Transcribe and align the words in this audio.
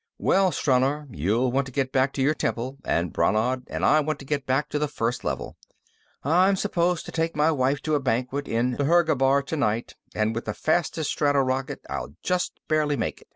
"Well, 0.17 0.49
Stranor, 0.51 1.05
you'll 1.11 1.51
want 1.51 1.67
to 1.67 1.71
get 1.71 1.91
back 1.91 2.11
to 2.13 2.23
your 2.23 2.33
temple, 2.33 2.79
and 2.83 3.13
Brannad 3.13 3.65
and 3.67 3.85
I 3.85 3.99
want 3.99 4.17
to 4.17 4.25
get 4.25 4.47
back 4.47 4.67
to 4.69 4.79
the 4.79 4.87
First 4.87 5.23
Level. 5.23 5.57
I'm 6.23 6.55
supposed 6.55 7.05
to 7.05 7.11
take 7.11 7.35
my 7.35 7.51
wife 7.51 7.83
to 7.83 7.93
a 7.93 7.99
banquet 7.99 8.47
in 8.47 8.77
Dhergabar, 8.77 9.43
tonight, 9.43 9.93
and 10.15 10.33
with 10.33 10.45
the 10.45 10.55
fastest 10.55 11.11
strato 11.11 11.41
rocket, 11.41 11.81
I'll 11.87 12.15
just 12.23 12.53
barely 12.67 12.97
make 12.97 13.21
it." 13.21 13.27